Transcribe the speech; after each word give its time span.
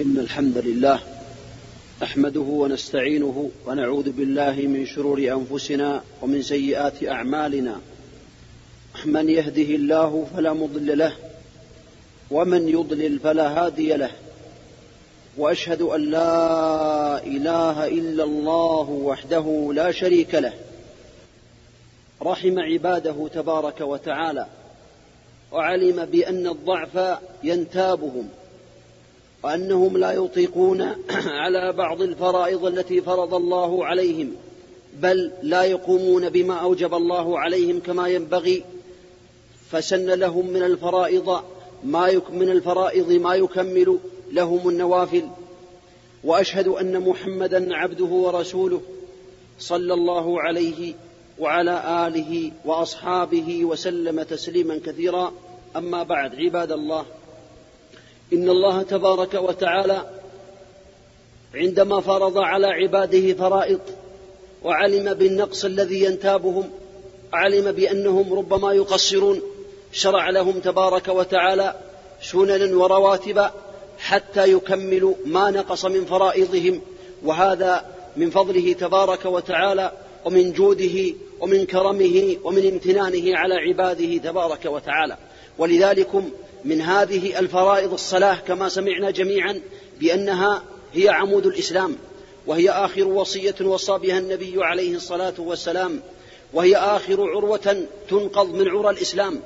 إن 0.00 0.18
الحمد 0.18 0.58
لله 0.58 1.00
نحمده 2.02 2.40
ونستعينه 2.40 3.50
ونعوذ 3.66 4.10
بالله 4.10 4.52
من 4.52 4.86
شرور 4.86 5.18
أنفسنا 5.18 6.02
ومن 6.22 6.42
سيئات 6.42 7.04
أعمالنا. 7.04 7.80
من 9.04 9.30
يهده 9.30 9.62
الله 9.62 10.26
فلا 10.36 10.52
مضل 10.52 10.98
له 10.98 11.12
ومن 12.30 12.68
يضلل 12.68 13.18
فلا 13.18 13.48
هادي 13.48 13.92
له. 13.92 14.10
وأشهد 15.36 15.82
أن 15.82 16.00
لا 16.00 17.26
إله 17.26 17.86
إلا 17.88 18.24
الله 18.24 18.90
وحده 18.90 19.72
لا 19.74 19.90
شريك 19.90 20.34
له. 20.34 20.52
رحم 22.22 22.58
عباده 22.58 23.28
تبارك 23.34 23.80
وتعالى 23.80 24.46
وعلم 25.52 26.04
بأن 26.04 26.46
الضعف 26.46 27.18
ينتابهم. 27.42 28.28
وأنهم 29.44 29.96
لا 29.96 30.12
يطيقون 30.12 30.82
على 31.42 31.72
بعض 31.72 32.02
الفرائض 32.02 32.64
التي 32.64 33.00
فرض 33.00 33.34
الله 33.34 33.84
عليهم 33.84 34.32
بل 35.00 35.32
لا 35.42 35.62
يقومون 35.62 36.28
بما 36.28 36.54
أوجب 36.54 36.94
الله 36.94 37.38
عليهم 37.38 37.80
كما 37.80 38.08
ينبغي. 38.08 38.64
فسن 39.70 40.10
لهم 40.10 40.46
من 40.46 40.62
الفرائض 40.62 41.42
ما 41.84 42.20
من 42.32 42.50
الفرائض 42.50 43.12
ما 43.12 43.34
يكمل 43.34 43.98
لهم 44.32 44.68
النوافل. 44.68 45.28
وأشهد 46.24 46.68
أن 46.68 47.00
محمدا 47.00 47.74
عبده 47.74 48.04
ورسوله 48.04 48.80
صلى 49.58 49.94
الله 49.94 50.40
عليه 50.40 50.94
وعلى 51.38 52.06
آله 52.06 52.52
وأصحابه 52.64 53.64
وسلم 53.64 54.22
تسليما 54.22 54.80
كثيرا. 54.86 55.32
أما 55.76 56.02
بعد 56.02 56.34
عباد 56.34 56.72
الله 56.72 57.04
إن 58.32 58.50
الله 58.50 58.82
تبارك 58.82 59.34
وتعالى 59.34 60.10
عندما 61.54 62.00
فرض 62.00 62.38
على 62.38 62.66
عباده 62.66 63.34
فرائض 63.34 63.80
وعلم 64.64 65.14
بالنقص 65.14 65.64
الذي 65.64 66.04
ينتابهم 66.04 66.70
علم 67.32 67.72
بأنهم 67.72 68.34
ربما 68.34 68.72
يقصرون 68.72 69.42
شرع 69.92 70.30
لهم 70.30 70.60
تبارك 70.60 71.08
وتعالى 71.08 71.74
سننا 72.22 72.76
ورواتب 72.76 73.46
حتى 73.98 74.52
يكملوا 74.52 75.14
ما 75.26 75.50
نقص 75.50 75.84
من 75.84 76.04
فرائضهم 76.04 76.80
وهذا 77.24 77.84
من 78.16 78.30
فضله 78.30 78.72
تبارك 78.72 79.24
وتعالى 79.24 79.92
ومن 80.24 80.52
جوده 80.52 81.14
ومن 81.40 81.66
كرمه 81.66 82.36
ومن 82.44 82.68
امتنانه 82.68 83.38
على 83.38 83.54
عباده 83.54 84.16
تبارك 84.16 84.64
وتعالى. 84.64 85.16
ولذلك 85.58 86.08
من 86.64 86.80
هذه 86.80 87.38
الفرائض 87.38 87.92
الصلاة 87.92 88.34
كما 88.34 88.68
سمعنا 88.68 89.10
جميعا 89.10 89.60
بأنها 90.00 90.62
هي 90.92 91.08
عمود 91.08 91.46
الإسلام 91.46 91.96
وهي 92.46 92.70
آخر 92.70 93.08
وصية 93.08 93.54
وصى 93.60 93.98
بها 93.98 94.18
النبي 94.18 94.54
عليه 94.64 94.96
الصلاة 94.96 95.34
والسلام 95.38 96.00
وهي 96.52 96.76
آخر 96.76 97.20
عروة 97.30 97.86
تنقض 98.08 98.54
من 98.54 98.68
عرى 98.68 98.90
الإسلام. 98.90 99.40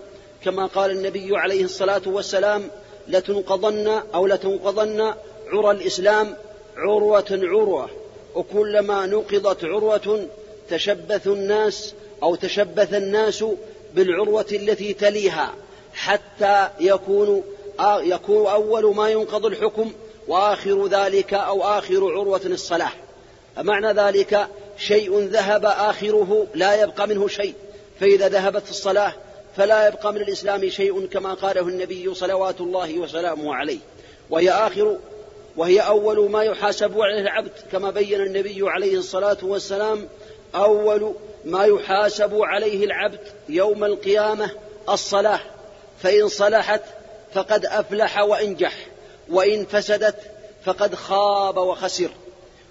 كما 0.44 0.66
قال 0.66 0.90
النبي 0.90 1.36
عليه 1.36 1.64
الصلاة 1.64 2.02
والسلام 2.06 2.70
لتنقضن 3.08 3.86
أو 4.14 4.26
لتنقضن 4.26 5.14
عرى 5.52 5.70
الإسلام 5.70 6.36
عروة 6.76 7.40
عروة 7.42 7.90
وكلما 8.34 9.06
نقضت 9.06 9.64
عروة 9.64 10.28
تشبث 10.70 11.26
الناس 11.26 11.94
أو 12.22 12.34
تشبث 12.34 12.94
الناس 12.94 13.44
بالعروة 13.94 14.46
التي 14.52 14.94
تليها. 14.94 15.54
حتى 15.98 16.68
يكون 16.80 17.44
يكون 18.00 18.46
أول 18.46 18.94
ما 18.94 19.08
ينقض 19.08 19.46
الحكم 19.46 19.92
وآخر 20.28 20.86
ذلك 20.86 21.34
أو 21.34 21.62
آخر 21.62 22.12
عروة 22.12 22.40
الصلاة 22.44 22.90
معنى 23.58 23.92
ذلك 23.92 24.48
شيء 24.78 25.18
ذهب 25.18 25.64
آخره 25.64 26.46
لا 26.54 26.82
يبقى 26.82 27.08
منه 27.08 27.28
شيء. 27.28 27.54
فإذا 28.00 28.28
ذهبت 28.28 28.70
الصلاة 28.70 29.12
فلا 29.56 29.88
يبقى 29.88 30.12
من 30.12 30.20
الإسلام 30.20 30.68
شيء 30.68 31.06
كما 31.06 31.34
قاله 31.34 31.68
النبي 31.68 32.14
صلوات 32.14 32.60
الله 32.60 32.98
وسلامه 32.98 33.54
عليه. 33.54 33.78
وهي 34.30 34.50
آخر 34.50 34.98
وهي 35.56 35.80
أول 35.80 36.30
ما 36.30 36.42
يحاسب 36.42 37.00
عليه 37.00 37.20
العبد 37.20 37.52
كما 37.72 37.90
بين 37.90 38.20
النبي 38.20 38.70
عليه 38.70 38.98
الصلاة 38.98 39.38
والسلام 39.42 40.08
أول 40.54 41.14
ما 41.44 41.64
يحاسب 41.64 42.34
عليه 42.34 42.84
العبد 42.84 43.20
يوم 43.48 43.84
القيامة 43.84 44.50
الصلاة. 44.88 45.40
فإن 46.02 46.28
صلحت 46.28 46.82
فقد 47.34 47.66
أفلح 47.66 48.18
وأنجح 48.18 48.74
وإن 49.30 49.66
فسدت 49.66 50.16
فقد 50.64 50.94
خاب 50.94 51.56
وخسر. 51.56 52.10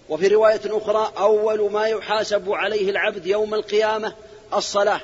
وفي 0.10 0.28
رواية 0.28 0.62
أخرى 0.66 1.12
أول 1.18 1.72
ما 1.72 1.88
يحاسب 1.88 2.52
عليه 2.52 2.90
العبد 2.90 3.26
يوم 3.26 3.54
القيامة 3.54 4.14
الصلاة 4.54 5.02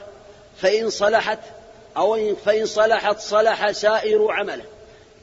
فإن 0.57 0.89
صلحت 0.89 1.39
أو 1.97 2.35
فإن 2.45 2.65
صلحت 2.65 3.19
صلح 3.19 3.71
سائر 3.71 4.31
عمله 4.31 4.63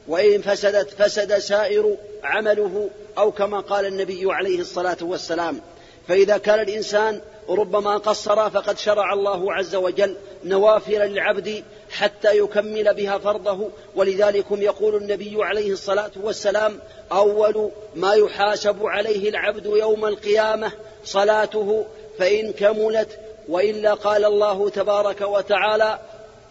وإن 0.07 0.41
فسدت 0.41 0.89
فسد 0.89 1.37
سائر 1.37 1.97
عمله 2.23 2.89
أو 3.17 3.31
كما 3.31 3.59
قال 3.59 3.85
النبي 3.85 4.33
عليه 4.33 4.59
الصلاة 4.59 4.97
والسلام 5.01 5.61
فإذا 6.07 6.37
كان 6.37 6.59
الإنسان 6.59 7.21
ربما 7.49 7.97
قصر 7.97 8.49
فقد 8.49 8.77
شرع 8.77 9.13
الله 9.13 9.53
عز 9.53 9.75
وجل 9.75 10.15
نوافل 10.43 10.99
للعبد 10.99 11.63
حتى 12.01 12.37
يكمل 12.37 12.93
بها 12.93 13.17
فرضه. 13.17 13.69
ولذلك 13.95 14.45
يقول 14.51 14.95
النبي 14.95 15.35
عليه 15.43 15.71
الصلاة 15.71 16.11
والسلام 16.23 16.79
أول 17.11 17.71
ما 17.95 18.13
يحاسب 18.13 18.85
عليه 18.85 19.29
العبد 19.29 19.65
يوم 19.65 20.05
القيامة 20.05 20.71
صلاته 21.05 21.85
فإن 22.17 22.53
كملت 22.53 23.19
وإلا 23.49 23.93
قال 23.93 24.25
الله 24.25 24.69
تبارك 24.69 25.21
وتعالى 25.21 25.99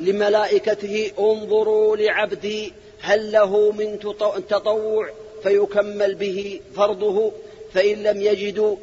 لملائكته 0.01 1.11
انظروا 1.19 1.97
لعبدي 1.97 2.73
هل 3.01 3.33
له 3.33 3.73
من 3.73 3.99
تطوع؟ 4.49 5.11
فيكمل 5.43 6.15
به 6.15 6.61
فرضه. 6.77 7.33
فإن 7.75 8.03
لم 8.03 8.21
يجدوا 8.21 8.77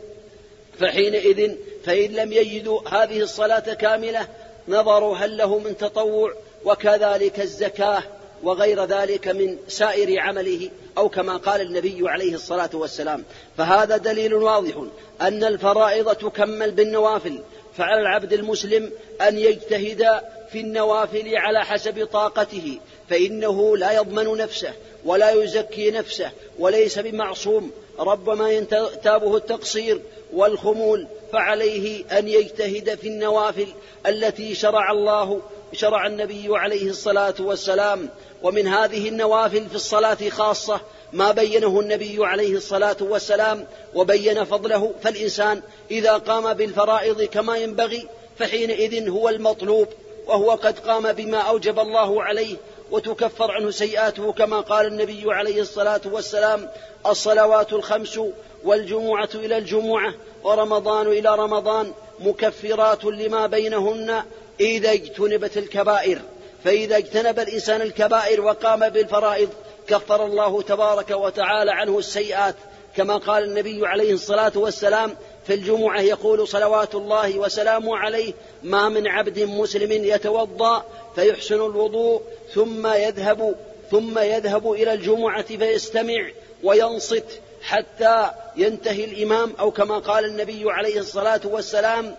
فحينئذ 0.79 1.55
فإن 1.83 2.11
لم 2.11 2.33
يجدوا 2.33 2.81
هذه 2.89 3.21
الصلاة 3.21 3.73
كاملة 3.73 4.27
نظروا 4.67 5.15
هل 5.15 5.37
له 5.37 5.59
من 5.59 5.77
تطوع؟ 5.77 6.33
وكذلك 6.67 7.39
الزكاة 7.39 8.03
وغير 8.43 8.85
ذلك 8.85 9.27
من 9.27 9.57
سائر 9.67 10.19
عمله 10.19 10.69
أو 10.97 11.09
كما 11.09 11.37
قال 11.37 11.61
النبي 11.61 12.09
عليه 12.09 12.33
الصلاة 12.33 12.69
والسلام. 12.73 13.23
فهذا 13.57 13.97
دليل 13.97 14.33
واضح 14.33 14.83
أن 15.21 15.43
الفرائض 15.43 16.15
تكمل 16.15 16.71
بالنوافل. 16.71 17.39
فعلى 17.77 18.01
العبد 18.01 18.33
المسلم 18.33 18.91
أن 19.21 19.37
يجتهد 19.37 20.21
في 20.51 20.59
النوافل 20.59 21.37
على 21.37 21.65
حسب 21.65 22.05
طاقته 22.05 22.79
فإنه 23.09 23.77
لا 23.77 23.91
يضمن 23.91 24.37
نفسه 24.37 24.73
ولا 25.05 25.31
يزكي 25.31 25.91
نفسه 25.91 26.31
وليس 26.59 26.99
بمعصوم. 26.99 27.71
ربما 27.99 28.51
ينتابه 28.51 29.37
التقصير 29.37 30.01
والخمول 30.33 31.07
فعليه 31.33 32.03
أن 32.19 32.27
يجتهد 32.27 32.95
في 32.95 33.07
النوافل 33.07 33.67
التي 34.07 34.55
شرع 34.55 34.91
الله 34.91 35.41
شرع 35.73 36.07
النبي 36.07 36.47
عليه 36.49 36.89
الصلاة 36.89 37.35
والسلام 37.39 38.09
ومن 38.43 38.67
هذه 38.67 39.09
النوافل 39.09 39.69
في 39.69 39.75
الصلاة 39.75 40.29
خاصة 40.29 40.81
ما 41.13 41.31
بينه 41.31 41.79
النبي 41.79 42.25
عليه 42.25 42.55
الصلاة 42.55 42.97
والسلام 43.01 43.67
وبين 43.95 44.43
فضله 44.43 44.93
فالإنسان 45.03 45.61
إذا 45.91 46.17
قام 46.17 46.53
بالفرائض 46.53 47.21
كما 47.23 47.57
ينبغي 47.57 48.07
فحينئذ 48.39 49.09
هو 49.09 49.29
المطلوب 49.29 49.87
وهو 50.27 50.51
قد 50.51 50.79
قام 50.79 51.13
بما 51.13 51.37
أوجب 51.37 51.79
الله 51.79 52.23
عليه 52.23 52.55
وتكفر 52.91 53.51
عنه 53.51 53.71
سيئاته 53.71 54.33
كما 54.33 54.59
قال 54.59 54.85
النبي 54.85 55.33
عليه 55.33 55.61
الصلاة 55.61 56.01
والسلام 56.05 56.69
الصلوات 57.05 57.73
الخمس 57.73 58.19
والجمعة 58.63 59.29
إلى 59.35 59.57
الجمعة 59.57 60.13
ورمضان 60.43 61.07
إلى 61.07 61.35
رمضان 61.35 61.93
مكفرات 62.19 63.05
لما 63.05 63.47
بينهن 63.47 64.23
إذا 64.59 64.91
اجتنبت 64.91 65.57
الكبائر 65.57 66.21
فإذا 66.63 66.97
اجتنب 66.97 67.39
الإنسان 67.39 67.81
الكبائر 67.81 68.41
وقام 68.41 68.89
بالفرائض 68.89 69.49
كفر 69.87 70.25
الله 70.25 70.61
تبارك 70.61 71.11
وتعالى 71.11 71.71
عنه 71.71 71.99
السيئات. 71.99 72.55
كما 72.97 73.17
قال 73.17 73.43
النبي 73.43 73.87
عليه 73.87 74.13
الصلاة 74.13 74.51
والسلام 74.55 75.15
في 75.47 75.53
الجمعة 75.53 76.01
يقول 76.01 76.47
صلوات 76.47 76.95
الله 76.95 77.37
وسلامه 77.37 77.97
عليه 77.97 78.33
ما 78.63 78.89
من 78.89 79.07
عبد 79.07 79.39
مسلم 79.39 79.91
يتوضأ 79.91 80.85
فيحسن 81.15 81.55
الوضوء 81.55 82.21
ثم 82.53 82.87
يذهب 82.87 83.55
ثم 83.91 84.19
يذهب 84.19 84.71
إلى 84.71 84.93
الجمعة 84.93 85.57
فيستمع 85.57 86.27
وينصت 86.63 87.39
حتى 87.61 88.31
ينتهي 88.55 89.05
الإمام. 89.05 89.53
أو 89.59 89.71
كما 89.71 89.99
قال 89.99 90.25
النبي 90.25 90.71
عليه 90.71 90.99
الصلاة 90.99 91.41
والسلام 91.45 92.15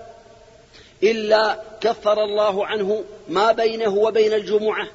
إلا 1.03 1.63
كفر 1.81 2.25
الله 2.25 2.67
عنه 2.67 3.05
ما 3.29 3.53
بينه 3.53 3.95
وبين 3.95 4.33
الجمعة 4.33 4.87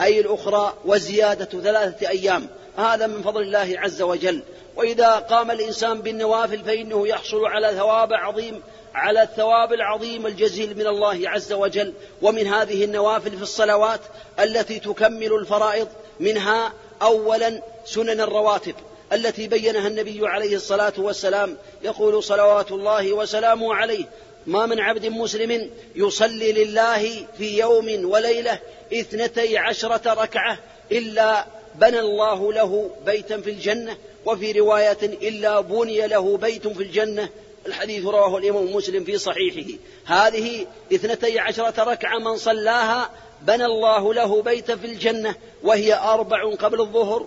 أي 0.00 0.20
الأخرى 0.20 0.74
وزيادة 0.84 1.44
ثلاثة 1.44 2.08
أيام. 2.08 2.46
هذا 2.76 3.06
من 3.06 3.22
فضل 3.22 3.42
الله 3.42 3.74
عز 3.76 4.02
وجل. 4.02 4.42
وإذا 4.76 5.10
قام 5.14 5.50
الإنسان 5.50 6.00
بالنوافل 6.00 6.64
فإنه 6.64 7.08
يحصل 7.08 7.46
على 7.46 7.76
ثواب 7.76 8.12
عظيم 8.12 8.62
على 8.94 9.22
الثواب 9.22 9.72
العظيم 9.72 10.26
الجزيل 10.26 10.76
من 10.76 10.86
الله 10.86 11.28
عز 11.28 11.52
وجل. 11.52 11.92
ومن 12.22 12.46
هذه 12.46 12.84
النوافل 12.84 13.36
في 13.36 13.42
الصلوات 13.42 14.00
التي 14.40 14.78
تكمل 14.80 15.32
الفرائض 15.32 15.88
منها 16.20 16.72
اولا 17.02 17.62
سنن 17.84 18.20
الرواتب 18.20 18.74
التي 19.12 19.48
بينها 19.48 19.88
النبي 19.88 20.28
عليه 20.28 20.56
الصلاة 20.56 20.92
والسلام. 20.98 21.56
يقول 21.82 22.22
صلوات 22.22 22.72
الله 22.72 23.12
وسلامه 23.12 23.74
عليه 23.74 24.04
ما 24.46 24.66
من 24.66 24.80
عبد 24.80 25.06
مسلم 25.06 25.70
يصلي 25.94 26.52
لله 26.52 27.26
في 27.38 27.58
يوم 27.58 28.10
وليلة 28.10 28.58
اثنتي 28.92 29.58
عشرة 29.58 30.14
ركعة 30.14 30.58
إلا 30.92 31.46
بنى 31.74 32.00
الله 32.00 32.52
له 32.52 32.90
بيتا 33.06 33.40
في 33.40 33.50
الجنة 33.50 33.96
وفي 34.26 34.52
رواية 34.52 34.98
إلا 35.02 35.60
بني 35.60 36.06
له 36.06 36.36
بيت 36.36 36.68
في 36.68 36.82
الجنة. 36.82 37.28
الحديث 37.66 38.04
رواه 38.04 38.38
الإمام 38.38 38.76
مسلم 38.76 39.04
في 39.04 39.18
صحيحه. 39.18 39.70
هذه 40.04 40.66
اثنتي 40.94 41.38
عشرة 41.38 41.84
ركعة 41.84 42.18
من 42.18 42.36
صلاها 42.36 43.10
بنى 43.42 43.64
الله 43.64 44.14
له 44.14 44.42
بيتا 44.42 44.76
في 44.76 44.86
الجنة 44.86 45.34
وهي 45.62 45.94
أربع 45.94 46.54
قبل 46.54 46.80
الظهر 46.80 47.26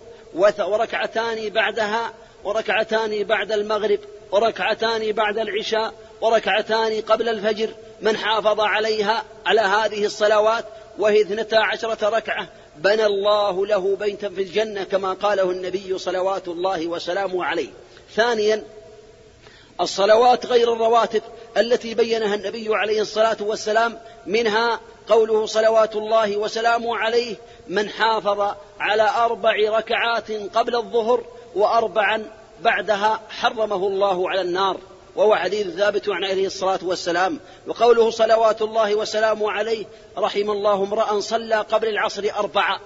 وركعتان 0.60 1.50
بعدها 1.50 2.14
وركعتان 2.44 3.24
بعد 3.24 3.52
المغرب. 3.52 4.00
وركعتان 4.32 5.12
بعد 5.12 5.38
العشاء 5.38 5.94
وركعتان 6.22 7.02
قبل 7.02 7.30
الفجر 7.30 7.70
من 8.02 8.18
حافظ 8.18 8.60
عليها 8.60 9.24
على 9.46 9.62
هذه 9.62 10.06
الصلوات 10.06 10.66
وهي 11.00 11.22
اثنتا 11.22 11.56
عشرة 11.56 12.10
ركعة 12.10 12.48
بنى 12.78 13.06
الله 13.06 13.66
له 13.66 13.96
بيتا 13.96 14.30
في 14.30 14.42
الجنة 14.42 14.84
كما 14.84 15.14
قاله 15.14 15.52
النبي 15.52 15.98
صلوات 15.98 16.48
الله 16.48 16.88
وسلامه 16.88 17.46
عليه. 17.46 17.70
ثانيا 18.16 18.64
الصلوات 19.82 20.46
غير 20.46 20.74
الرواتب 20.74 21.22
التي 21.58 21.94
بينها 21.94 22.36
النبي 22.36 22.76
عليه 22.76 23.02
الصلاة 23.02 23.38
والسلام 23.40 24.00
منها 24.26 24.80
قوله 25.08 25.46
صلوات 25.46 25.96
الله 25.96 26.38
وسلامه 26.38 26.98
عليه 26.98 27.36
من 27.68 27.90
حافظ 27.90 28.56
على 28.80 29.10
أربع 29.10 29.54
ركعات 29.70 30.32
قبل 30.32 30.76
الظهر 30.76 31.26
واربعا 31.56 32.26
بعدها 32.62 33.22
حرمه 33.30 33.88
الله 33.88 34.30
على 34.30 34.42
النار 34.42 34.78
وهو 35.16 35.36
حديث 35.36 35.68
ثابت 35.68 36.10
عن 36.10 36.24
عليه 36.24 36.46
الصلاة 36.48 36.80
والسلام 36.84 37.40
وقوله 37.68 38.12
صلوات 38.12 38.62
الله 38.62 38.96
وسلامه 38.96 39.52
عليه 39.52 39.86
رحم 40.18 40.52
الله 40.52 40.74
امرأ 40.74 41.20
صلى 41.20 41.56
قبل 41.56 41.88
العصر 41.88 42.30
أربعة. 42.40 42.80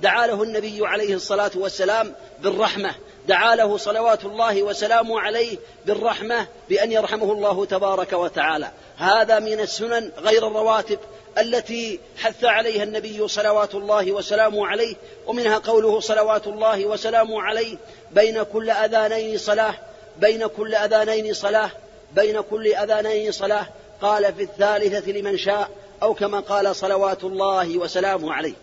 دعا 0.00 0.26
له 0.26 0.42
النبي 0.42 0.86
عليه 0.86 1.14
الصلاة 1.14 1.50
والسلام 1.54 2.14
بالرحمة. 2.40 2.94
دعا 3.28 3.54
له 3.54 3.76
صلوات 3.76 4.24
الله 4.24 4.62
وسلامه 4.62 5.20
عليه 5.20 5.58
بالرحمة 5.86 6.46
بأن 6.68 6.92
يرحمه 6.92 7.32
الله 7.32 7.64
تبارك 7.64 8.12
وتعالى. 8.12 8.70
هذا 8.96 9.38
من 9.38 9.60
السنن 9.60 10.12
غير 10.18 10.46
الرواتب. 10.46 10.98
التي 11.38 12.00
حث 12.18 12.44
عليها 12.44 12.82
النبي 12.82 13.28
صلوات 13.28 13.74
الله 13.74 14.12
وسلامه 14.12 14.66
عليه 14.66 14.96
ومنها 15.26 15.58
قوله 15.58 16.00
صلوات 16.00 16.46
الله 16.46 16.86
وسلامه 16.86 17.42
عليه 17.42 17.76
بين 18.12 18.42
كل 18.42 18.70
أذانين 18.70 19.38
صلاة 19.38 19.74
بين 20.16 20.46
كل 20.46 20.74
أذانين 20.74 21.34
صلاة 21.34 21.70
بين 22.12 22.40
كل 22.40 22.74
أذانين 22.74 23.32
صلاة 23.32 23.66
قال 24.02 24.34
في 24.34 24.42
الثالثة 24.42 25.12
لمن 25.12 25.38
شاء 25.38 25.70
أو 26.02 26.14
كما 26.14 26.40
قال 26.40 26.76
صلوات 26.76 27.24
الله 27.24 27.78
وسلامه 27.78 28.32
عليه. 28.32 28.54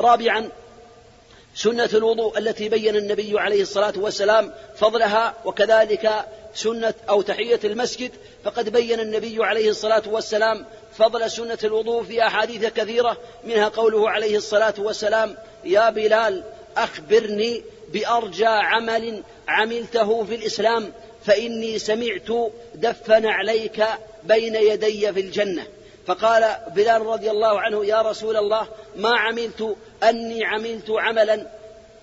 رابعا 0.00 0.48
سنة 1.54 1.88
الوضوء 1.94 2.38
التي 2.38 2.68
بين 2.68 2.96
النبي 2.96 3.40
عليه 3.40 3.62
الصلاة 3.62 3.92
والسلام 3.96 4.52
فضلها 4.76 5.34
وكذلك 5.44 6.10
سنة 6.54 6.94
أو 7.08 7.22
تحية 7.22 7.60
المسجد 7.64 8.10
فقد 8.44 8.68
بين 8.68 9.00
النبي 9.00 9.44
عليه 9.44 9.70
الصلاة 9.70 10.02
والسلام 10.06 10.66
فضل 10.98 11.30
سنة 11.30 11.58
الوضوء 11.64 12.02
في 12.02 12.26
أحاديث 12.26 12.64
كثيرة 12.64 13.16
منها 13.44 13.68
قوله 13.68 14.10
عليه 14.10 14.36
الصلاة 14.36 14.74
والسلام 14.78 15.36
يا 15.64 15.90
بلال 15.90 16.42
أخبرني 16.76 17.62
بأرجى 17.92 18.46
عمل 18.46 19.22
عملته 19.48 20.24
في 20.24 20.34
الإسلام 20.34 20.92
فإني 21.24 21.78
سمعت 21.78 22.52
دفن 22.74 23.26
عليك 23.26 23.84
بين 24.24 24.54
يدي 24.54 25.12
في 25.12 25.20
الجنة. 25.20 25.66
فقال 26.06 26.56
بلال 26.74 27.06
رضي 27.06 27.30
الله 27.30 27.60
عنه 27.60 27.84
يا 27.84 28.02
رسول 28.02 28.36
الله 28.36 28.68
ما 28.96 29.18
عملت؟ 29.18 29.76
أني 30.02 30.44
عملت 30.44 30.90
عملا 30.90 31.46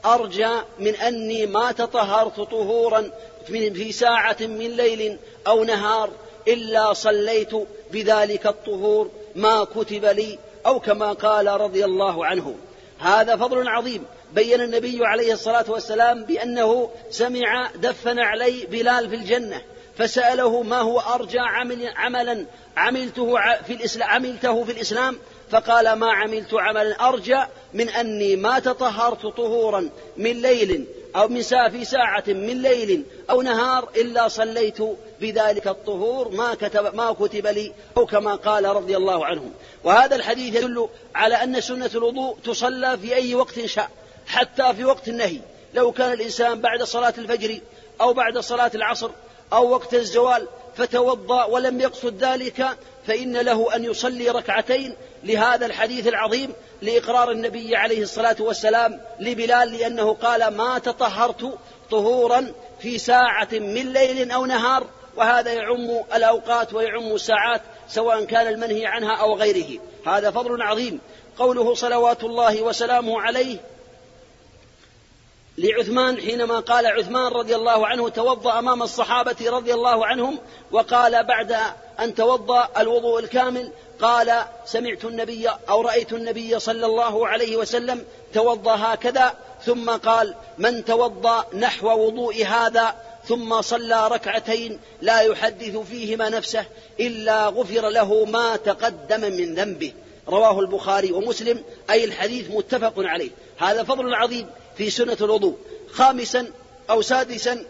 أرجى 0.05 0.49
من 0.79 0.95
أني 0.95 1.45
ما 1.45 1.71
تطهرت 1.71 2.35
طهورا 2.35 3.11
في 3.47 3.91
ساعة 3.91 4.37
من 4.41 4.75
ليل 4.75 5.17
أو 5.47 5.63
نهار 5.63 6.09
إلا 6.47 6.93
صليت 6.93 7.51
بذلك 7.91 8.47
الطهور 8.47 9.09
ما 9.35 9.63
كتب 9.63 10.05
لي 10.05 10.39
أو 10.65 10.79
كما 10.79 11.13
قال 11.13 11.47
رضي 11.47 11.85
الله 11.85 12.25
عنه. 12.25 12.55
هذا 12.99 13.35
فضل 13.35 13.67
عظيم. 13.67 14.03
بين 14.33 14.61
النبي 14.61 15.05
عليه 15.05 15.33
الصلاة 15.33 15.65
والسلام 15.67 16.23
بأنه 16.23 16.89
سمع 17.09 17.69
دفن 17.75 18.19
علي 18.19 18.65
بلال 18.71 19.09
في 19.09 19.15
الجنة 19.15 19.61
فسأله 19.97 20.61
ما 20.61 20.81
هو 20.81 20.99
أرجى 20.99 21.39
عمل 21.39 21.87
عملا 21.95 22.45
عملته 22.77 23.35
في 23.67 23.73
الإسلام 23.73 24.09
عملته 24.09 24.63
في 24.63 24.71
الإسلام؟ 24.71 25.17
فقال 25.51 25.93
ما 25.93 26.11
عملت 26.11 26.53
عملا 26.53 27.07
أرجى 27.07 27.39
من 27.73 27.89
أني 27.89 28.35
ما 28.35 28.59
تطهرت 28.59 29.21
طهورا 29.21 29.89
من 30.17 30.41
ليل 30.41 30.85
أو 31.15 31.27
من 31.27 31.41
ساعة 31.41 31.69
في 31.69 31.85
ساعة 31.85 32.23
من 32.27 32.61
ليل 32.61 33.03
أو 33.29 33.41
نهار 33.41 33.89
إلا 33.95 34.27
صليت 34.27 34.77
بذلك 35.21 35.67
الطهور 35.67 36.29
ما 36.29 36.55
كتب 36.55 36.95
ما 36.95 37.11
كتب 37.11 37.47
لي 37.47 37.73
أو 37.97 38.05
كما 38.05 38.35
قال 38.35 38.65
رضي 38.65 38.97
الله 38.97 39.25
عنه 39.25 39.51
وهذا 39.83 40.15
الحديث 40.15 40.55
يدل 40.55 40.89
على 41.15 41.35
أن 41.35 41.61
سنة 41.61 41.91
الوضوء 41.95 42.37
تصلى 42.43 42.97
في 42.97 43.15
أي 43.15 43.35
وقت 43.35 43.65
شاء 43.65 43.89
حتى 44.27 44.73
في 44.73 44.85
وقت 44.85 45.07
النهي. 45.07 45.39
لو 45.73 45.91
كان 45.91 46.13
الإنسان 46.13 46.61
بعد 46.61 46.83
صلاة 46.83 47.13
الفجر 47.17 47.59
أو 48.01 48.13
بعد 48.13 48.37
صلاة 48.37 48.71
العصر 48.75 49.09
أو 49.53 49.69
وقت 49.69 49.93
الزوال 49.93 50.47
فتوضأ 50.77 51.43
ولم 51.43 51.81
يقصد 51.81 52.23
ذلك 52.23 52.77
فإن 53.07 53.37
له 53.37 53.75
أن 53.75 53.83
يصلي 53.83 54.29
ركعتين 54.29 54.95
لهذا 55.23 55.65
الحديث 55.65 56.07
العظيم 56.07 56.53
لإقرار 56.81 57.31
النبي 57.31 57.75
عليه 57.75 58.01
الصلاة 58.01 58.35
والسلام 58.39 59.01
لبلال 59.19 59.71
لأنه 59.77 60.13
قال 60.13 60.47
ما 60.47 60.79
تطهرت 60.79 61.57
طهورا 61.91 62.51
في 62.79 62.97
ساعة 62.97 63.47
من 63.51 63.93
ليل 63.93 64.31
أو 64.31 64.45
نهار 64.45 64.87
وهذا 65.15 65.53
يعم 65.53 66.03
الأوقات 66.15 66.73
ويعم 66.73 67.15
الساعات 67.15 67.61
سواء 67.89 68.25
كان 68.25 68.47
المنهي 68.47 68.85
عنها 68.85 69.15
أو 69.15 69.35
غيره. 69.35 69.79
هذا 70.05 70.31
فضل 70.31 70.61
عظيم. 70.61 70.99
قوله 71.39 71.73
صلوات 71.75 72.23
الله 72.23 72.61
وسلامه 72.61 73.21
عليه 73.21 73.57
لعثمان 75.57 76.17
حينما 76.17 76.59
قال 76.59 76.85
عثمان 76.85 77.31
رضي 77.31 77.55
الله 77.55 77.87
عنه 77.87 78.09
توضأ 78.09 78.59
أمام 78.59 78.83
الصحابة 78.83 79.35
رضي 79.49 79.73
الله 79.73 80.05
عنهم 80.05 80.39
وقال 80.71 81.23
بعد 81.23 81.55
أن 81.99 82.15
توضأ 82.15 82.69
الوضوء 82.77 83.19
الكامل 83.19 83.71
قال 84.01 84.43
سمعت 84.65 85.05
النبي 85.05 85.49
أو 85.69 85.81
رأيت 85.81 86.13
النبي 86.13 86.59
صلى 86.59 86.85
الله 86.85 87.27
عليه 87.27 87.57
وسلم 87.57 88.05
توضأ 88.33 88.75
هكذا 88.75 89.33
ثم 89.65 89.89
قال 89.89 90.35
من 90.57 90.85
توضأ 90.85 91.45
نحو 91.53 92.05
وضوء 92.05 92.45
هذا 92.45 92.95
ثم 93.27 93.61
صلى 93.61 94.07
ركعتين 94.07 94.79
لا 95.01 95.21
يحدث 95.21 95.77
فيهما 95.77 96.29
نفسه 96.29 96.65
إلا 96.99 97.47
غفر 97.47 97.89
له 97.89 98.25
ما 98.25 98.55
تقدم 98.55 99.21
من 99.21 99.55
ذنبه. 99.55 99.93
رواه 100.29 100.59
البخاري 100.59 101.11
ومسلم. 101.11 101.63
أي 101.89 102.03
الحديث 102.03 102.51
متفق 102.51 102.93
عليه. 102.97 103.29
هذا 103.57 103.83
فضل 103.83 104.13
عظيم. 104.13 104.47
في 104.77 104.89
سنة 104.89 105.17
الوضوء 105.21 105.57
خامسا 105.91 106.51
أو 106.89 107.01
سادسا 107.01 107.65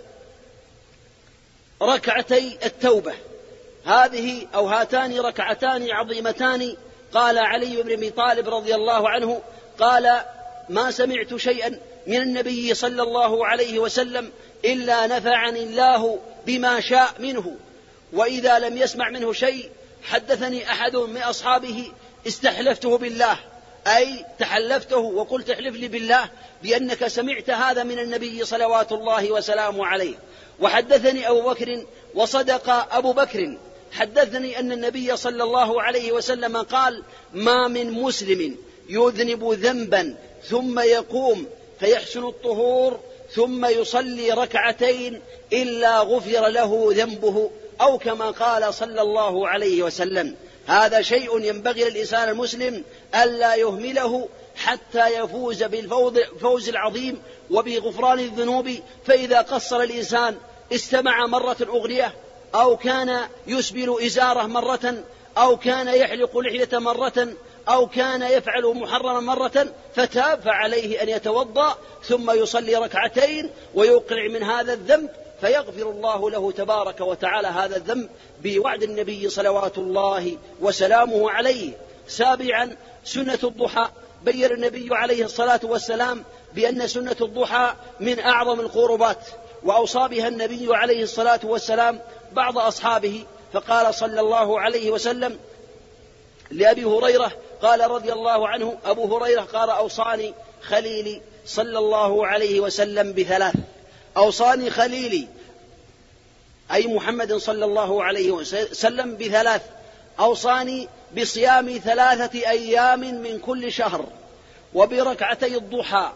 ركعتي 1.81 2.57
التوبة. 2.65 3.13
هذه 3.85 4.47
أو 4.55 4.67
هاتان 4.67 5.19
ركعتان 5.19 5.91
عظيمتان. 5.91 6.75
قال 7.13 7.37
علي 7.37 7.83
بن 7.83 7.91
أبي 7.91 8.09
طالب 8.09 8.49
رضي 8.49 8.75
الله 8.75 9.09
عنه 9.09 9.41
قال 9.79 10.21
ما 10.69 10.91
سمعت 10.91 11.35
شيئا 11.35 11.79
من 12.07 12.21
النبي 12.21 12.73
صلى 12.73 13.01
الله 13.03 13.47
عليه 13.47 13.79
وسلم 13.79 14.31
إلا 14.65 15.07
نفعني 15.07 15.63
الله 15.63 16.19
بما 16.45 16.79
شاء 16.79 17.13
منه. 17.19 17.55
وإذا 18.13 18.59
لم 18.59 18.77
يسمع 18.77 19.09
منه 19.09 19.33
شيء 19.33 19.69
حدثني 20.03 20.71
أحد 20.71 20.95
من 20.95 21.21
أصحابه 21.21 21.91
استحلفته 22.27 22.97
بالله. 22.97 23.39
أي 23.87 24.25
تحلفته 24.39 24.97
وقلت 24.97 25.49
احلف 25.49 25.75
لي 25.75 25.87
بالله 25.87 26.29
بأنك 26.63 27.07
سمعت 27.07 27.49
هذا 27.49 27.83
من 27.83 27.99
النبي 27.99 28.45
صلوات 28.45 28.91
الله 28.91 29.31
وسلامه 29.31 29.85
عليه. 29.85 30.15
وحدثني 30.59 31.29
أبو 31.29 31.41
بكر 31.41 31.85
وصدق 32.15 32.95
أبو 32.95 33.13
بكر. 33.13 33.57
حدثني 33.91 34.59
أن 34.59 34.71
النبي 34.71 35.17
صلى 35.17 35.43
الله 35.43 35.81
عليه 35.81 36.11
وسلم 36.11 36.57
قال 36.57 37.03
ما 37.33 37.67
من 37.67 37.91
مسلم 37.91 38.57
يذنب 38.89 39.53
ذنبا 39.53 40.15
ثم 40.43 40.79
يقوم 40.79 41.45
فيحسن 41.79 42.23
الطهور 42.23 42.99
ثم 43.31 43.65
يصلي 43.65 44.31
ركعتين 44.31 45.21
إلا 45.53 45.99
غفر 45.99 46.47
له 46.47 46.87
ذنبه 46.91 47.51
أو 47.81 47.97
كما 47.97 48.31
قال 48.31 48.73
صلى 48.73 49.01
الله 49.01 49.47
عليه 49.47 49.83
وسلم. 49.83 50.35
هذا 50.67 51.01
شيء 51.01 51.39
ينبغي 51.39 51.83
للإنسان 51.83 52.29
المسلم 52.29 52.83
ألا 53.15 53.55
يهمله 53.55 54.29
حتى 54.55 55.07
يفوز 55.07 55.63
بالفوز 55.63 56.69
العظيم 56.69 57.21
وبغفران 57.51 58.19
الذنوب. 58.19 58.69
فإذا 59.05 59.41
قصر 59.41 59.81
الإنسان 59.81 60.35
استمع 60.73 61.25
مرة 61.25 61.57
أغنية 61.61 62.13
أو 62.55 62.77
كان 62.77 63.19
يسبل 63.47 63.97
إزارة 64.05 64.43
مرة 64.43 65.03
أو 65.37 65.57
كان 65.57 65.87
يحلق 65.87 66.37
لحية 66.37 66.77
مرة 66.77 67.27
أو 67.69 67.87
كان 67.87 68.21
يفعل 68.21 68.63
محرما 68.63 69.19
مرة 69.19 69.67
فتاب 69.95 70.41
فعليه 70.41 71.03
أن 71.03 71.09
يتوضأ 71.09 71.77
ثم 72.03 72.31
يصلي 72.31 72.75
ركعتين 72.75 73.49
ويوقع 73.75 74.27
من 74.33 74.43
هذا 74.43 74.73
الذنب. 74.73 75.09
فيغفر 75.41 75.89
الله 75.89 76.29
له 76.29 76.51
تبارك 76.51 77.01
وتعالى 77.01 77.47
هذا 77.47 77.77
الذنب 77.77 78.09
بوعد 78.43 78.83
النبي 78.83 79.29
صلوات 79.29 79.77
الله 79.77 80.37
وسلامه 80.61 81.31
عليه. 81.31 81.71
سابعا 82.07 82.75
سنة 83.07 83.39
الضحى. 83.43 83.89
بين 84.23 84.51
النبي 84.51 84.89
عليه 84.91 85.25
الصلاة 85.25 85.59
والسلام 85.63 86.23
بأن 86.53 86.87
سنة 86.87 87.15
الضحى 87.21 87.73
من 87.99 88.19
أعظم 88.19 88.59
القربات 88.59 89.17
وأوصى 89.63 90.07
بها 90.07 90.27
النبي 90.27 90.75
عليه 90.75 91.03
الصلاة 91.03 91.39
والسلام 91.43 92.01
بعض 92.31 92.57
أصحابه 92.57 93.25
فقال 93.53 93.95
صلى 93.95 94.19
الله 94.19 94.59
عليه 94.59 94.91
وسلم 94.91 95.39
لأبي 96.51 96.83
هريرة 96.85 97.31
قال 97.61 97.91
رضي 97.91 98.13
الله 98.13 98.47
عنه 98.47 98.77
أبو 98.85 99.17
هريرة 99.17 99.41
قال 99.41 99.69
أوصاني 99.69 100.33
خليلي 100.61 101.21
صلى 101.45 101.79
الله 101.79 102.27
عليه 102.27 102.59
وسلم 102.59 103.13
بثلاث. 103.13 103.55
أوصاني 104.17 104.69
خليلي 104.69 105.27
أي 106.71 106.87
محمد 106.87 107.33
صلى 107.33 107.65
الله 107.65 108.03
عليه 108.03 108.31
وسلم 108.31 109.15
بثلاث. 109.15 109.61
أوصاني 110.19 110.89
بصيام 111.17 111.77
ثلاثة 111.83 112.49
أيام 112.49 112.99
من 112.99 113.39
كل 113.39 113.71
شهر 113.71 114.05
وبركعتي 114.73 115.57
الضحى 115.57 116.11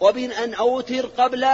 وبين 0.00 0.32
أن 0.32 0.54
أوتر 0.54 1.06
قبل 1.18 1.44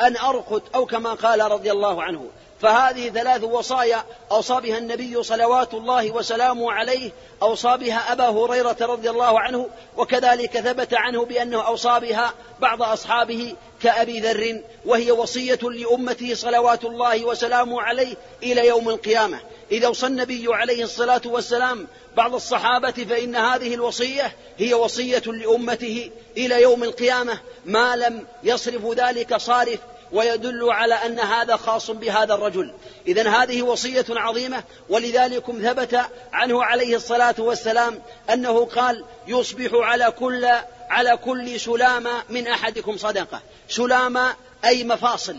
أن 0.00 0.16
أرقد 0.16 0.62
أو 0.74 0.86
كما 0.86 1.14
قال 1.14 1.40
رضي 1.40 1.72
الله 1.72 2.02
عنه. 2.02 2.26
فهذه 2.60 3.08
ثلاث 3.08 3.44
وصايا 3.44 4.04
أوصى 4.30 4.60
بها 4.60 4.78
النبي 4.78 5.22
صلوات 5.22 5.74
الله 5.74 6.10
وسلامه 6.10 6.72
عليه 6.72 7.10
أوصى 7.42 7.76
بها 7.76 8.12
أبا 8.12 8.28
هريرة 8.28 8.76
رضي 8.80 9.10
الله 9.10 9.40
عنه 9.40 9.68
وكذلك 9.96 10.60
ثبت 10.60 10.94
عنه 10.94 11.24
بأنه 11.24 11.66
أوصى 11.66 12.00
بها 12.00 12.32
بعض 12.60 12.82
أصحابه 12.82 13.54
كأبي 13.82 14.20
ذر 14.20 14.62
وهي 14.86 15.10
وصية 15.10 15.58
لأمته 15.62 16.34
صلوات 16.34 16.84
الله 16.84 17.24
وسلامه 17.24 17.82
عليه 17.82 18.14
إلى 18.42 18.66
يوم 18.66 18.88
القيامة. 18.88 19.40
إذا 19.72 19.88
وصى 19.88 20.06
النبي 20.06 20.46
عليه 20.48 20.84
الصلاة 20.84 21.22
والسلام 21.24 21.86
بعض 22.16 22.34
الصحابة 22.34 22.90
فإن 22.90 23.36
هذه 23.36 23.74
الوصية 23.74 24.32
هي 24.58 24.74
وصية 24.74 25.22
لأمته 25.26 26.10
إلى 26.36 26.62
يوم 26.62 26.84
القيامة 26.84 27.40
ما 27.64 27.96
لم 27.96 28.26
يصرف 28.42 28.86
ذلك 28.86 29.36
صارف 29.36 29.78
ويدل 30.12 30.70
على 30.70 30.94
أن 30.94 31.18
هذا 31.18 31.56
خاص 31.56 31.90
بهذا 31.90 32.34
الرجل. 32.34 32.74
إذا 33.06 33.28
هذه 33.28 33.62
وصية 33.62 34.04
عظيمة 34.10 34.64
ولذلك 34.88 35.44
ثبت 35.46 36.00
عنه 36.32 36.64
عليه 36.64 36.96
الصلاة 36.96 37.34
والسلام 37.38 38.02
أنه 38.32 38.64
قال 38.64 39.04
يصبح 39.26 39.70
على 39.72 40.10
كل 40.10 40.48
على 40.90 41.16
كل 41.16 41.60
سلامة 41.60 42.22
من 42.28 42.46
أحدكم 42.46 42.96
صدقة. 42.96 43.40
سلامة 43.68 44.36
أي 44.64 44.84
مفاصل. 44.84 45.36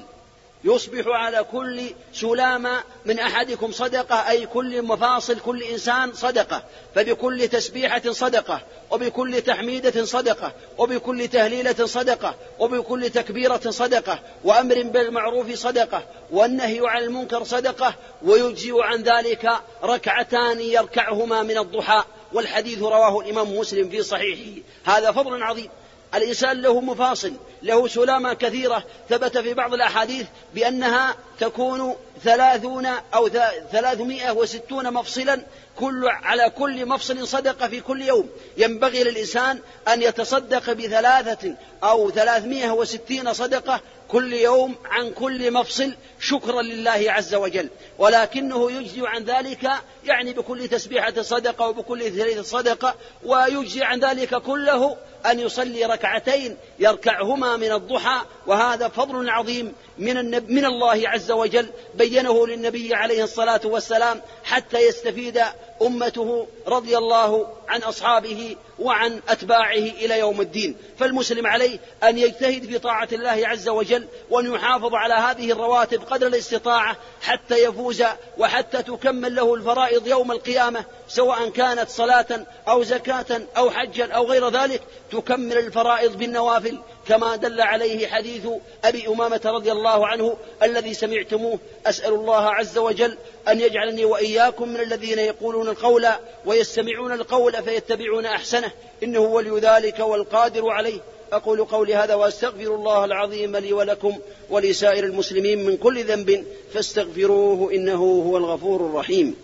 يصبح 0.63 1.03
على 1.07 1.45
كل 1.51 1.81
سلامة 2.13 2.83
من 3.05 3.19
أحدكم 3.19 3.71
صدقة 3.71 4.29
أي 4.29 4.45
كل 4.45 4.81
مفاصل 4.81 5.39
كل 5.39 5.63
إنسان 5.63 6.13
صدقة. 6.13 6.63
فبكل 6.95 7.47
تسبيحة 7.47 8.11
صدقة 8.11 8.61
وبكل 8.91 9.41
تحميدة 9.41 10.05
صدقة 10.05 10.53
وبكل 10.77 11.27
تهليلة 11.27 11.85
صدقة 11.85 12.35
وبكل 12.59 13.09
تكبيرة 13.09 13.69
صدقة 13.69 14.19
وأمر 14.43 14.83
بالمعروف 14.83 15.53
صدقة 15.53 16.03
والنهي 16.31 16.79
عن 16.83 17.03
المنكر 17.03 17.43
صدقة 17.43 17.95
ويجزئ 18.23 18.81
عن 18.81 19.03
ذلك 19.03 19.49
ركعتان 19.83 20.59
يركعهما 20.59 21.43
من 21.43 21.57
الضحى. 21.57 22.03
والحديث 22.33 22.79
رواه 22.79 23.19
الإمام 23.19 23.57
مسلم 23.57 23.89
في 23.89 24.03
صحيحه. 24.03 24.61
هذا 24.85 25.11
فضل 25.11 25.43
عظيم. 25.43 25.69
الإنسان 26.15 26.61
له 26.61 26.81
مفاصل 26.81 27.33
له 27.63 27.87
سلامة 27.87 28.33
كثيرة. 28.33 28.83
ثبت 29.09 29.37
في 29.37 29.53
بعض 29.53 29.73
الأحاديث 29.73 30.25
بأنها 30.55 31.15
تكون 31.39 31.95
ثلاثون 32.23 32.85
أو 32.85 33.29
ثلاثمائة 33.71 34.31
وستون 34.31 34.93
مفصلا 34.93 35.41
كل 35.79 36.07
على 36.07 36.49
كل 36.49 36.85
مفصل 36.85 37.27
صدقة 37.27 37.67
في 37.67 37.81
كل 37.81 38.01
يوم. 38.01 38.29
ينبغي 38.57 39.03
للإنسان 39.03 39.59
أن 39.87 40.01
يتصدق 40.01 40.73
بثلاثة 40.73 41.55
أو 41.83 42.11
ثلاثمائة 42.11 42.71
وستين 42.71 43.33
صدقة 43.33 43.81
كل 44.11 44.33
يوم 44.33 44.75
عن 44.85 45.11
كل 45.11 45.51
مفصل 45.51 45.93
شكرا 46.19 46.61
لله 46.61 47.05
عز 47.07 47.35
وجل. 47.35 47.69
ولكنه 47.97 48.71
يجزي 48.71 49.01
عن 49.07 49.23
ذلك 49.23 49.71
يعني 50.03 50.33
بكل 50.33 50.67
تسبيحة 50.67 51.21
صدقة 51.21 51.67
وبكل 51.67 52.11
ثلاث 52.11 52.49
صدقة 52.49 52.95
ويجزي 53.23 53.83
عن 53.83 53.99
ذلك 53.99 54.35
كله 54.35 54.97
أن 55.25 55.39
يصلي 55.39 55.85
ركعتين 55.85 56.57
يركعهما 56.79 57.57
من 57.57 57.71
الضحى 57.71 58.21
وهذا 58.47 58.87
فضل 58.87 59.29
عظيم 59.29 59.73
من, 59.97 60.15
من 60.53 60.65
الله 60.65 61.09
عز 61.09 61.31
وجل 61.31 61.69
بينه 61.95 62.47
للنبي 62.47 62.95
عليه 62.95 63.23
الصلاة 63.23 63.61
والسلام 63.63 64.21
حتى 64.43 64.79
يستفيد 64.79 65.41
أمته 65.81 66.47
رضي 66.67 66.97
الله 66.97 67.47
عن 67.67 67.81
أصحابه 67.81 68.55
وعن 68.79 69.21
أتباعه 69.29 69.73
إلى 69.73 70.19
يوم 70.19 70.41
الدين. 70.41 70.75
فالمسلم 70.99 71.47
عليه 71.47 71.79
أن 72.03 72.17
يجتهد 72.17 72.65
في 72.65 72.79
طاعة 72.79 73.07
الله 73.11 73.47
عز 73.47 73.69
وجل 73.69 74.07
وأن 74.29 74.53
يحافظ 74.53 74.95
على 74.95 75.13
هذه 75.13 75.51
الرواتب 75.51 76.01
قدر 76.01 76.27
الاستطاعة 76.27 76.97
حتى 77.21 77.63
يفوز 77.63 78.03
وحتى 78.37 78.83
تكمل 78.83 79.35
له 79.35 79.53
الفرائض 79.53 80.07
يوم 80.07 80.31
القيامة 80.31 80.85
سواء 81.07 81.49
كانت 81.49 81.89
صلاة 81.89 82.45
أو 82.67 82.83
زكاة 82.83 83.41
أو 83.57 83.69
حجا 83.69 84.11
أو 84.11 84.25
غير 84.25 84.49
ذلك 84.49 84.81
تكمل 85.11 85.57
الفرائض 85.57 86.17
بالنوافل 86.17 86.79
كما 87.11 87.35
دل 87.35 87.61
عليه 87.61 88.07
حديث 88.07 88.47
أبي 88.83 89.07
أمامة 89.07 89.41
رضي 89.45 89.71
الله 89.71 90.07
عنه 90.07 90.37
الذي 90.63 90.93
سمعتموه 90.93 91.59
أسأل 91.85 92.13
الله 92.13 92.49
عز 92.49 92.77
وجل 92.77 93.17
أن 93.47 93.59
يجعلني 93.59 94.05
وإياكم 94.05 94.69
من 94.69 94.79
الذين 94.79 95.19
يقولون 95.19 95.67
القول 95.67 96.07
ويستمعون 96.45 97.11
القول 97.11 97.63
فيتبعون 97.63 98.25
أحسنه 98.25 98.71
إنه 99.03 99.19
ولي 99.19 99.59
ذلك 99.59 99.99
والقادر 99.99 100.69
عليه. 100.69 100.99
أقول 101.33 101.65
قولي 101.65 101.95
هذا 101.95 102.15
وأستغفر 102.15 102.75
الله 102.75 103.05
العظيم 103.05 103.57
لي 103.57 103.73
ولكم 103.73 104.17
ولسائر 104.49 105.03
المسلمين 105.03 105.65
من 105.65 105.77
كل 105.77 106.03
ذنب 106.03 106.45
فاستغفروه 106.73 107.73
إنه 107.73 108.03
هو 108.03 108.37
الغفور 108.37 108.85
الرحيم. 108.85 109.35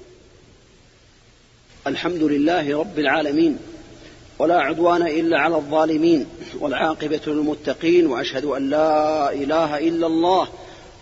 الحمد 1.87 2.23
لله 2.23 2.79
رب 2.79 2.99
العالمين. 2.99 3.59
ولا 4.39 4.59
عدوان 4.59 5.01
إلا 5.07 5.39
على 5.39 5.55
الظالمين 5.55 6.25
والعاقبة 6.59 7.19
للمتقين 7.27 8.07
وأشهد 8.07 8.45
أن 8.45 8.69
لا 8.69 9.33
إله 9.33 9.77
إلا 9.77 10.07
الله 10.07 10.47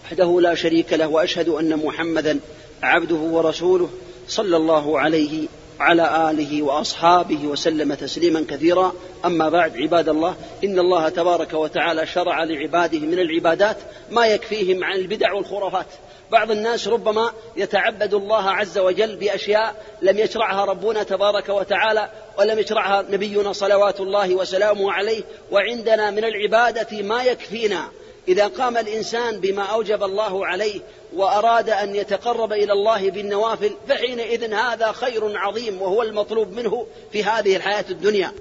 وحده 0.05 0.41
لا 0.41 0.55
شريك 0.55 0.93
له 0.93 1.07
وأشهد 1.07 1.49
أن 1.49 1.77
محمدا 1.77 2.39
عبده 2.83 3.15
ورسوله 3.15 3.89
صلى 4.27 4.57
الله 4.57 4.99
عليه 4.99 5.47
وعلى 5.79 6.31
آله 6.31 6.63
وأصحابه 6.63 7.47
وسلم 7.47 7.93
تسليما 7.93 8.45
كثيرا. 8.49 8.93
أما 9.25 9.49
بعد 9.49 9.77
عباد 9.77 10.09
الله 10.09 10.35
إن 10.63 10.79
الله 10.79 11.09
تبارك 11.09 11.53
وتعالى 11.53 12.05
شرع 12.05 12.43
لعباده 12.43 12.99
من 12.99 13.19
العبادات 13.19 13.77
ما 14.11 14.25
يكفيهم 14.25 14.83
عن 14.83 14.99
البدع 14.99 15.33
والخرافات. 15.33 15.87
بعض 16.35 16.51
الناس 16.51 16.87
ربما 16.87 17.33
يتعبد 17.57 18.13
الله 18.13 18.51
عز 18.51 18.77
وجل 18.77 19.15
بأشياء 19.15 19.75
لم 20.01 20.17
يشرعها 20.17 20.65
ربنا 20.65 21.03
تبارك 21.03 21.49
وتعالى 21.49 22.09
ولم 22.39 22.59
يشرعها 22.59 23.01
نبينا 23.01 23.53
صلوات 23.53 23.99
الله 23.99 24.35
وسلامه 24.35 24.91
عليه 24.91 25.23
وعندنا 25.51 26.11
من 26.11 26.23
العبادة 26.25 27.01
ما 27.01 27.23
يكفينا. 27.23 27.87
إذا 28.27 28.47
قام 28.47 28.77
الإنسان 28.77 29.39
بما 29.39 29.63
أوجب 29.63 30.03
الله 30.03 30.45
عليه 30.45 30.81
وأراد 31.13 31.69
أن 31.69 31.95
يتقرب 31.95 32.53
إلى 32.53 32.73
الله 32.73 33.09
بالنوافل 33.09 33.71
فحينئذ 33.87 34.53
هذا 34.53 34.91
خير 34.91 35.37
عظيم 35.37 35.81
وهو 35.81 36.01
المطلوب 36.01 36.53
منه 36.53 36.87
في 37.11 37.23
هذه 37.23 37.55
الحياة 37.55 37.85
الدنيا. 37.89 38.31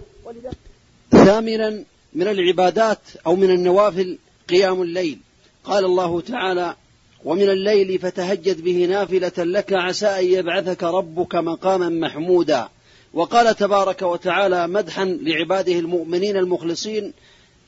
ثامنا 1.10 1.84
من 2.12 2.28
العبادات 2.28 2.98
أو 3.26 3.36
من 3.36 3.50
النوافل 3.50 4.18
قيام 4.48 4.82
الليل. 4.82 5.18
قال 5.64 5.84
الله 5.84 6.20
تعالى 6.20 6.74
ومن 7.24 7.48
الليل 7.50 7.98
فتهجد 7.98 8.64
به 8.64 8.86
نافلة 8.86 9.32
لك 9.38 9.72
عسى 9.72 10.06
أن 10.06 10.24
يبعثك 10.24 10.82
ربك 10.82 11.34
مقاما 11.34 11.88
محمودا. 11.88 12.68
وقال 13.14 13.56
تبارك 13.56 14.02
وتعالى 14.02 14.68
مدحا 14.68 15.04
لعباده 15.04 15.72
المؤمنين 15.72 16.36
المخلصين 16.36 17.12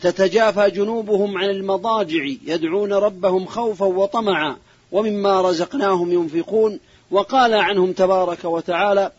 تتجافى 0.03 0.71
جنوبهم 0.71 1.39
عن 1.39 1.51
المضاجع 1.51 2.25
يدعون 2.47 2.93
ربهم 2.93 3.47
خوفا 3.47 3.87
وطمعا 3.87 4.57
ومما 4.93 5.41
رزقناهم 5.41 6.13
ينفقون. 6.13 6.81
وقال 7.11 7.55
عنهم 7.55 7.93
تبارك 7.93 8.45
وتعالى 8.45 9.13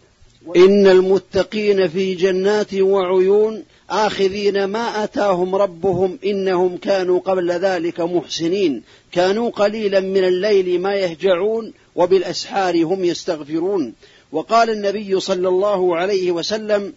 إن 0.56 0.88
المتقين 0.88 1.88
في 1.88 2.15
جنات 2.15 2.74
وعيون 2.74 3.63
آخذين 3.89 4.63
ما 4.63 5.03
أتاهم 5.03 5.56
ربهم 5.56 6.20
إنهم 6.25 6.77
كانوا 6.77 7.20
قبل 7.20 7.51
ذلك 7.51 8.00
محسنين. 8.01 8.84
كانوا 9.12 9.50
قليلا 9.50 10.00
من 10.00 10.24
الليل 10.24 10.82
ما 10.82 10.96
يهجعون 10.96 11.74
وبالأسحار 11.96 12.84
هم 12.84 13.03
يستغفرون. 13.03 13.94
وقال 14.32 14.70
النبي 14.70 15.20
صلى 15.20 15.48
الله 15.48 15.98
عليه 15.98 16.32
وسلم 16.32 16.94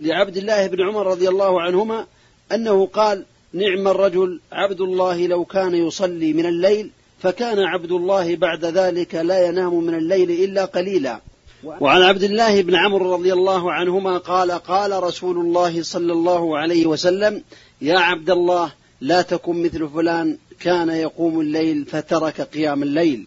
لعبد 0.00 0.36
الله 0.36 0.66
بن 0.66 0.88
عمر 0.88 1.06
رضي 1.06 1.28
الله 1.28 1.62
عنهما 1.62 2.06
أنه 2.52 2.86
قال 2.86 3.24
نعم 3.52 3.88
الرجل 3.88 4.40
عبد 4.52 4.80
الله 4.80 5.26
لو 5.26 5.44
كان 5.44 5.74
يصلي 5.74 6.32
من 6.32 6.46
الليل 6.46 6.90
فكان 7.20 7.58
عبد 7.58 7.92
الله 7.92 8.36
بعد 8.36 8.64
ذلك 8.64 9.14
لا 9.14 9.46
ينام 9.46 9.84
من 9.84 9.94
الليل 9.94 10.30
إلا 10.30 10.64
قليلا. 10.64 11.20
وعن 11.64 12.02
عبد 12.02 12.22
الله 12.22 12.62
بن 12.62 12.74
عمرو 12.74 13.14
رضي 13.14 13.32
الله 13.32 13.72
عنهما 13.72 14.18
قال 14.18 14.50
قال 14.50 15.02
رسول 15.02 15.38
الله 15.38 15.82
صلى 15.82 16.12
الله 16.12 16.58
عليه 16.58 16.86
وسلم 16.86 17.42
يا 17.80 17.98
عبد 17.98 18.30
الله 18.30 18.72
لا 19.00 19.22
تكن 19.22 19.62
مثل 19.62 19.88
فلان 19.88 20.38
كان 20.60 20.88
يقوم 20.88 21.40
الليل 21.40 21.84
فترك 21.84 22.40
قيام 22.40 22.82
الليل. 22.82 23.26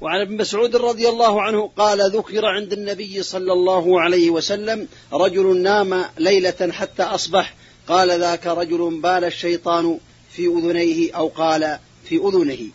وعن 0.00 0.20
ابن 0.20 0.36
مسعود 0.36 0.76
رضي 0.76 1.08
الله 1.08 1.42
عنه 1.42 1.70
قال 1.76 2.10
ذكر 2.10 2.46
عند 2.46 2.72
النبي 2.72 3.22
صلى 3.22 3.52
الله 3.52 4.00
عليه 4.00 4.30
وسلم 4.30 4.88
رجل 5.12 5.62
نام 5.62 6.04
ليلة 6.18 6.72
حتى 6.72 7.02
أصبح 7.02 7.54
قال 7.88 8.20
ذاك 8.20 8.46
رجل 8.46 9.00
بال 9.00 9.24
الشيطان 9.24 9.98
في 10.30 10.46
أذنيه 10.46 11.16
أو 11.16 11.28
قال 11.28 11.78
في 12.04 12.16
أذنه. 12.16 12.68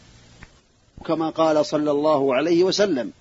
كما 1.05 1.29
قال 1.29 1.65
صلى 1.65 1.91
الله 1.91 2.35
عليه 2.35 2.63
وسلم. 2.63 3.11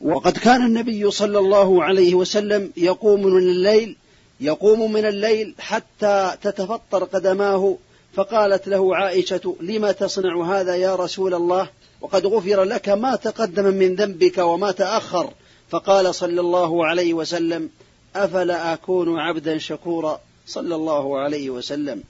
وقد 0.00 0.38
كان 0.38 0.66
النبي 0.66 1.10
صلى 1.10 1.38
الله 1.38 1.84
عليه 1.84 2.14
وسلم 2.14 2.72
يقوم 2.76 3.22
من 3.22 3.38
الليل 3.38 3.96
يقوم 4.40 4.92
من 4.92 5.04
الليل 5.06 5.54
حتى 5.58 6.34
تتفطر 6.42 7.04
قدماه 7.04 7.76
فقالت 8.14 8.68
له 8.68 8.96
عائشة 8.96 9.56
لم 9.60 9.90
تصنع 9.90 10.60
هذا 10.60 10.76
يا 10.76 10.94
رسول 10.94 11.34
الله؟ 11.34 11.68
وقد 12.00 12.26
غفر 12.26 12.64
لك 12.64 12.88
ما 12.88 13.16
تقدم 13.16 13.64
من 13.64 13.94
ذنبك 13.94 14.38
وما 14.38 14.70
تأخر. 14.70 15.30
فقال 15.70 16.14
صلى 16.14 16.40
الله 16.40 16.86
عليه 16.86 17.14
وسلم 17.14 17.70
أفلا 18.16 18.72
أكون 18.72 19.18
عبدا 19.18 19.58
شكورا؟ 19.58 20.20
صلى 20.46 20.74
الله 20.74 21.18
عليه 21.18 21.50
وسلم. 21.50 22.02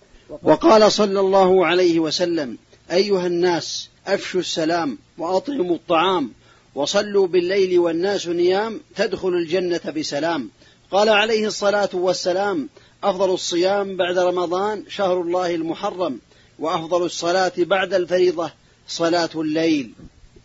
وقال 0.43 0.93
صلى 0.93 1.21
الله 1.21 1.67
عليه 1.67 2.01
وسلم 2.01 2.59
أيها 2.91 3.27
الناس 3.27 3.89
أفشوا 4.07 4.41
السلام 4.41 4.99
وأطعموا 5.19 5.75
الطعام 5.75 6.31
وصلوا 6.77 7.27
بالليل 7.27 7.79
والناس 7.79 8.29
نيام 8.29 8.81
تدخل 8.97 9.29
الجنة 9.29 9.81
بسلام. 9.97 10.51
قال 10.91 11.09
عليه 11.09 11.47
الصلاة 11.47 11.89
والسلام 11.93 12.69
أفضل 13.05 13.31
الصيام 13.35 13.97
بعد 13.97 14.19
رمضان 14.19 14.85
شهر 14.89 15.21
الله 15.21 15.55
المحرم 15.55 16.19
وأفضل 16.59 17.03
الصلاة 17.03 17.53
بعد 17.59 17.95
الفريضة 17.95 18.51
صلاة 18.89 19.31
الليل. 19.35 19.93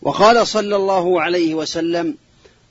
وقال 0.02 0.48
صلى 0.48 0.76
الله 0.76 1.22
عليه 1.22 1.56
وسلم 1.56 2.18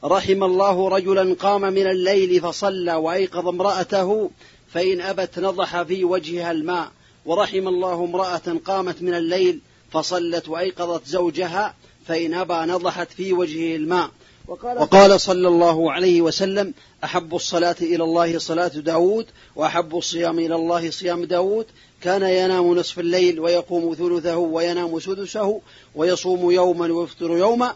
رحم 0.04 0.44
الله 0.44 0.88
رجلا 0.88 1.34
قام 1.34 1.60
من 1.60 1.86
الليل 1.86 2.40
فصلى 2.40 2.94
وأيقظ 2.94 3.48
امرأته 3.48 4.30
فإن 4.72 5.00
أبت 5.00 5.38
نضح 5.38 5.82
في 5.82 6.04
وجهها 6.04 6.50
الماء 6.50 6.90
ورحم 7.26 7.68
الله 7.68 8.04
امرأة 8.04 8.58
قامت 8.64 9.02
من 9.02 9.14
الليل 9.14 9.60
فصلت 9.90 10.48
وأيقظت 10.48 11.06
زوجها 11.06 11.74
فإن 12.10 12.34
أبى 12.34 12.72
نضحت 12.72 13.12
في 13.12 13.32
وجهه 13.32 13.76
الماء. 13.76 14.10
وقال, 14.48 14.78
وقال 14.78 15.20
صلى 15.20 15.48
الله 15.48 15.92
عليه 15.92 16.20
وسلم 16.20 16.74
أحب 17.04 17.34
الصلاة 17.34 17.76
إلى 17.80 18.04
الله 18.04 18.38
صلاة 18.38 18.68
داود 18.68 19.26
وأحب 19.56 19.96
الصيام 19.96 20.38
إلى 20.38 20.54
الله 20.54 20.90
صيام 20.90 21.24
داود. 21.24 21.66
كان 22.02 22.22
ينام 22.22 22.74
نصف 22.74 22.98
الليل 22.98 23.40
ويقوم 23.40 23.94
ثلثه 23.94 24.36
وينام 24.36 25.00
سدسه 25.00 25.60
ويصوم 25.94 26.50
يوما 26.50 26.92
ويفطر 26.92 27.30
يوما. 27.30 27.74